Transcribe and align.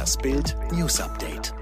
Das 0.00 0.16
Bild 0.16 0.56
News 0.72 0.98
Update. 0.98 1.52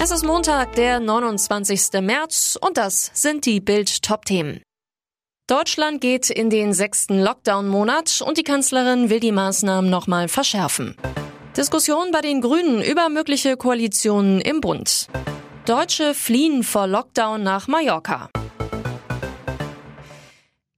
Es 0.00 0.10
ist 0.10 0.24
Montag, 0.24 0.74
der 0.74 1.00
29. 1.00 2.00
März 2.00 2.58
und 2.58 2.78
das 2.78 3.10
sind 3.12 3.44
die 3.44 3.60
Bild 3.60 4.02
Top-Themen. 4.02 4.62
Deutschland 5.46 6.00
geht 6.00 6.30
in 6.30 6.48
den 6.48 6.72
sechsten 6.72 7.20
Lockdown-Monat 7.20 8.22
und 8.26 8.38
die 8.38 8.42
Kanzlerin 8.42 9.10
will 9.10 9.20
die 9.20 9.32
Maßnahmen 9.32 9.90
nochmal 9.90 10.28
verschärfen. 10.28 10.96
Diskussion 11.54 12.10
bei 12.10 12.22
den 12.22 12.40
Grünen 12.40 12.80
über 12.80 13.10
mögliche 13.10 13.58
Koalitionen 13.58 14.40
im 14.40 14.62
Bund. 14.62 15.08
Deutsche 15.66 16.14
fliehen 16.14 16.62
vor 16.62 16.86
Lockdown 16.86 17.42
nach 17.42 17.68
Mallorca. 17.68 18.30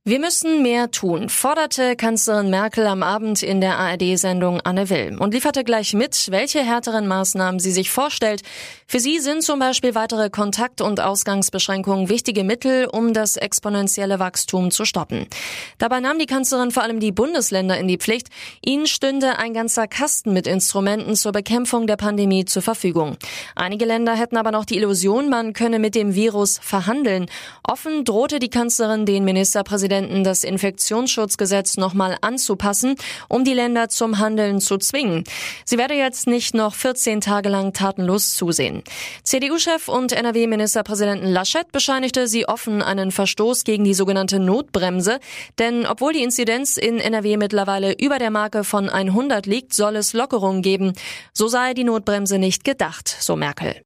Wir 0.09 0.21
müssen 0.21 0.63
mehr 0.63 0.93
tun, 0.93 1.29
forderte 1.29 1.97
Kanzlerin 1.97 2.49
Merkel 2.49 2.87
am 2.87 3.03
Abend 3.03 3.43
in 3.43 3.61
der 3.61 3.77
ARD-Sendung 3.77 4.61
Anne 4.61 4.89
Will 4.89 5.19
und 5.19 5.35
lieferte 5.35 5.65
gleich 5.65 5.95
mit, 5.95 6.31
welche 6.31 6.61
härteren 6.61 7.09
Maßnahmen 7.09 7.59
sie 7.59 7.73
sich 7.73 7.91
vorstellt. 7.91 8.43
Für 8.87 9.01
sie 9.01 9.19
sind 9.19 9.43
zum 9.43 9.59
Beispiel 9.59 9.97
weitere 9.97 10.31
Kontakt- 10.31 10.81
und 10.81 11.01
Ausgangsbeschränkungen 11.01 12.09
wichtige 12.09 12.45
Mittel, 12.45 12.87
um 12.87 13.15
das 13.15 13.37
exponentielle 13.37 14.21
Wachstum 14.21 14.71
zu 14.71 14.85
stoppen. 14.85 15.27
Dabei 15.79 15.99
nahm 15.99 16.21
die 16.21 16.27
Kanzlerin 16.27 16.71
vor 16.71 16.85
allem 16.85 17.01
die 17.01 17.11
Bundesländer 17.11 17.77
in 17.77 17.89
die 17.89 17.99
Pflicht. 17.99 18.29
Ihnen 18.65 18.87
stünde 18.87 19.41
ein 19.41 19.55
ganzer 19.55 19.89
Kasten 19.89 20.33
mit 20.33 20.47
Instrumenten 20.47 21.17
zur 21.17 21.33
Bekämpfung 21.33 21.89
der 21.89 21.97
Pandemie 21.97 22.45
zur 22.45 22.63
Verfügung. 22.63 23.17
Einige 23.57 23.87
Länder 23.87 24.15
hätten 24.15 24.37
aber 24.37 24.53
noch 24.53 24.67
die 24.67 24.77
Illusion, 24.77 25.31
man 25.31 25.53
könne 25.53 25.81
mit 25.81 25.97
dem 25.97 26.15
Virus 26.15 26.61
verhandeln. 26.63 27.27
Offen 27.65 28.05
drohte 28.05 28.39
die 28.39 28.51
Kanzlerin 28.51 29.05
den 29.05 29.25
Ministerpräsidenten 29.25 29.96
Präsidenten 29.97 30.25
das 30.25 30.45
Infektionsschutzgesetz 30.45 31.79
nochmal 31.79 32.19
anzupassen, 32.21 32.97
um 33.29 33.45
die 33.45 33.55
Länder 33.55 33.89
zum 33.89 34.19
Handeln 34.19 34.61
zu 34.61 34.77
zwingen. 34.77 35.25
Sie 35.65 35.79
werde 35.79 35.95
jetzt 35.95 36.27
nicht 36.27 36.55
noch 36.55 36.75
14 36.75 37.23
Tage 37.23 37.49
lang 37.49 37.73
tatenlos 37.73 38.35
zusehen. 38.35 38.83
CDU-Chef 39.23 39.89
und 39.89 40.13
NRW-Ministerpräsidenten 40.13 41.29
Laschet 41.29 41.73
bescheinigte 41.73 42.29
sie 42.29 42.47
offen 42.47 42.83
einen 42.83 43.11
Verstoß 43.11 43.65
gegen 43.65 43.85
die 43.85 43.95
sogenannte 43.95 44.39
Notbremse, 44.39 45.19
denn 45.59 45.87
obwohl 45.87 46.13
die 46.13 46.23
Inzidenz 46.23 46.77
in 46.77 46.99
NRW 46.99 47.39
mittlerweile 47.39 47.95
über 47.99 48.19
der 48.19 48.31
Marke 48.31 48.65
von 48.65 48.91
100 48.91 49.47
liegt, 49.47 49.73
soll 49.73 49.97
es 49.97 50.13
Lockerungen 50.13 50.61
geben. 50.61 50.93
So 51.33 51.49
sei 51.49 51.73
die 51.73 51.85
Notbremse 51.85 52.39
nicht 52.39 52.65
gedacht, 52.65 53.09
so 53.09 53.35
Merkel. 53.35 53.86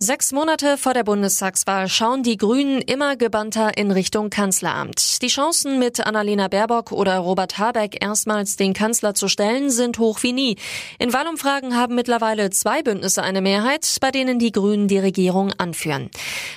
Sechs 0.00 0.30
Monate 0.30 0.78
vor 0.78 0.94
der 0.94 1.02
Bundestagswahl 1.02 1.88
schauen 1.88 2.22
die 2.22 2.36
Grünen 2.36 2.80
immer 2.80 3.16
gebannter 3.16 3.76
in 3.76 3.90
Richtung 3.90 4.30
Kanzleramt. 4.30 5.20
Die 5.22 5.26
Chancen, 5.26 5.80
mit 5.80 6.06
Annalena 6.06 6.46
Baerbock 6.46 6.92
oder 6.92 7.18
Robert 7.18 7.58
Habeck 7.58 7.98
erstmals 8.00 8.54
den 8.54 8.74
Kanzler 8.74 9.14
zu 9.14 9.26
stellen, 9.26 9.70
sind 9.70 9.98
hoch 9.98 10.22
wie 10.22 10.32
nie. 10.32 10.56
In 11.00 11.12
Wahlumfragen 11.12 11.76
haben 11.76 11.96
mittlerweile 11.96 12.50
zwei 12.50 12.80
Bündnisse 12.82 13.24
eine 13.24 13.40
Mehrheit, 13.40 13.96
bei 14.00 14.12
denen 14.12 14.38
die 14.38 14.52
Grünen 14.52 14.86
die 14.86 15.00
Regierung 15.00 15.52
anführen. 15.58 16.10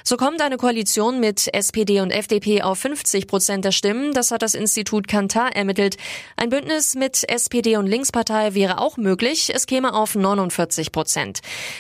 So 0.03 0.17
kommt 0.17 0.39
eine 0.44 0.58
Koalition 0.58 1.19
mit 1.19 1.52
SPD 1.52 2.00
und 2.00 2.12
FDP 2.12 2.62
auf 2.62 2.78
50 2.78 3.25
Prozent 3.25 3.66
der 3.66 3.72
Stimmen. 3.72 4.14
Das 4.14 4.30
hat 4.30 4.44
das 4.44 4.53
Institut 4.53 5.08
Kantar 5.08 5.56
ermittelt. 5.56 5.97
Ein 6.38 6.52
Bündnis 6.52 6.94
mit 6.94 7.28
SPD 7.28 7.78
und 7.78 7.88
Linkspartei 7.88 8.53
wäre 8.53 8.78
auch 8.78 8.97
möglich. 8.97 9.52
Es 9.52 9.66
käme 9.66 9.95
auf 9.95 10.14
49 10.14 10.92
Prozent. 10.92 11.39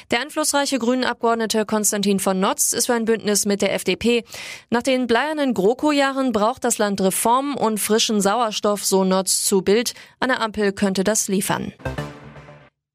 Der 0.09 0.21
einflussreiche 0.21 0.79
grünen 0.79 1.03
Abgeordnete 1.51 1.65
Konstantin 1.65 2.19
von 2.19 2.39
Notz 2.39 2.71
ist 2.71 2.85
für 2.85 2.93
ein 2.93 3.03
Bündnis 3.03 3.45
mit 3.45 3.61
der 3.61 3.73
FDP. 3.73 4.23
Nach 4.69 4.81
den 4.81 5.05
bleiernen 5.05 5.53
GroKo-Jahren 5.53 6.31
braucht 6.31 6.63
das 6.63 6.77
Land 6.77 7.01
Reformen 7.01 7.55
und 7.55 7.79
frischen 7.79 8.21
Sauerstoff, 8.21 8.85
so 8.85 9.03
Notz 9.03 9.43
zu 9.43 9.61
Bild. 9.61 9.93
Eine 10.21 10.39
Ampel 10.39 10.71
könnte 10.71 11.03
das 11.03 11.27
liefern. 11.27 11.73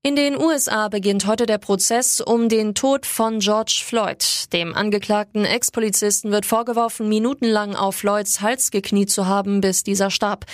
In 0.03 0.17
den 0.17 0.41
USA 0.41 0.89
beginnt 0.89 1.27
heute 1.27 1.45
der 1.45 1.59
Prozess 1.59 2.21
um 2.21 2.49
den 2.49 2.75
Tod 2.75 3.05
von 3.05 3.41
George 3.41 3.83
Floyd. 3.84 4.25
Dem 4.53 4.73
angeklagten 4.75 5.45
Ex-Polizisten 5.45 6.31
wird 6.31 6.47
vorgeworfen, 6.47 7.09
minutenlang 7.09 7.75
auf 7.75 7.97
Floyds 7.97 8.41
Hals 8.41 8.71
gekniet 8.71 9.11
zu 9.11 9.27
haben, 9.27 9.61
bis 9.61 9.83
dieser 9.83 10.11
starb. 10.11 10.47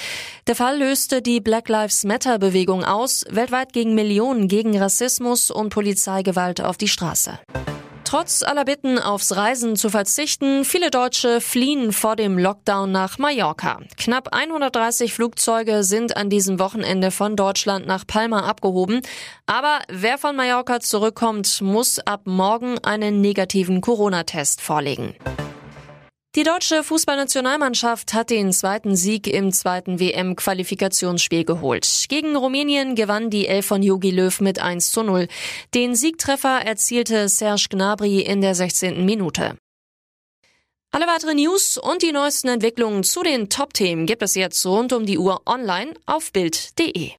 Der 0.48 0.56
Fall 0.56 0.78
löste 0.78 1.22
die 1.22 1.40
Black 1.40 1.68
Lives 1.68 2.02
Matter-Bewegung 2.04 2.82
aus. 2.82 3.24
Weltweit 3.30 3.72
gegen 3.72 3.94
Millionen 3.94 4.48
gegen 4.48 4.76
Rassismus 4.76 5.50
und 5.52 5.68
Polizeigewalt 5.68 6.62
auf 6.62 6.78
die 6.78 6.88
Straße. 6.88 7.38
Trotz 8.12 8.42
aller 8.42 8.66
Bitten 8.66 8.98
aufs 8.98 9.34
Reisen 9.36 9.74
zu 9.74 9.88
verzichten, 9.88 10.66
viele 10.66 10.90
Deutsche 10.90 11.40
fliehen 11.40 11.92
vor 11.92 12.14
dem 12.14 12.36
Lockdown 12.36 12.92
nach 12.92 13.16
Mallorca. 13.16 13.80
Knapp 13.96 14.34
130 14.34 15.14
Flugzeuge 15.14 15.82
sind 15.82 16.14
an 16.14 16.28
diesem 16.28 16.58
Wochenende 16.58 17.10
von 17.10 17.36
Deutschland 17.36 17.86
nach 17.86 18.06
Palma 18.06 18.40
abgehoben. 18.40 19.00
Aber 19.46 19.78
wer 19.88 20.18
von 20.18 20.36
Mallorca 20.36 20.80
zurückkommt, 20.80 21.62
muss 21.62 22.00
ab 22.00 22.26
morgen 22.26 22.78
einen 22.80 23.22
negativen 23.22 23.80
Corona-Test 23.80 24.60
vorlegen. 24.60 25.14
Die 26.34 26.44
deutsche 26.44 26.82
Fußballnationalmannschaft 26.82 28.14
hat 28.14 28.30
den 28.30 28.54
zweiten 28.54 28.96
Sieg 28.96 29.26
im 29.26 29.52
zweiten 29.52 30.00
WM-Qualifikationsspiel 30.00 31.44
geholt. 31.44 32.06
Gegen 32.08 32.36
Rumänien 32.36 32.94
gewann 32.94 33.28
die 33.28 33.46
Elf 33.46 33.66
von 33.66 33.82
Jogi 33.82 34.10
Löw 34.10 34.40
mit 34.40 34.58
1 34.58 34.92
zu 34.92 35.02
0. 35.02 35.28
Den 35.74 35.94
Siegtreffer 35.94 36.62
erzielte 36.64 37.28
Serge 37.28 37.66
Gnabry 37.68 38.20
in 38.20 38.40
der 38.40 38.54
16. 38.54 39.04
Minute. 39.04 39.58
Alle 40.90 41.06
weitere 41.06 41.34
News 41.34 41.76
und 41.76 42.00
die 42.00 42.12
neuesten 42.12 42.48
Entwicklungen 42.48 43.04
zu 43.04 43.22
den 43.22 43.50
Top-Themen 43.50 44.06
gibt 44.06 44.22
es 44.22 44.34
jetzt 44.34 44.64
rund 44.64 44.94
um 44.94 45.04
die 45.04 45.18
Uhr 45.18 45.42
online 45.44 45.92
auf 46.06 46.32
Bild.de. 46.32 47.10